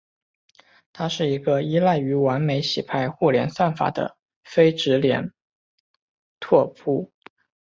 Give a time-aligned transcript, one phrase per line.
[0.93, 5.31] 它是一个依赖于完美洗牌互联算法的非直连
[6.39, 7.13] 拓扑。